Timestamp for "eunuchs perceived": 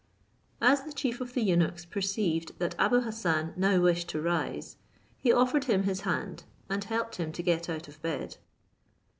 1.43-2.57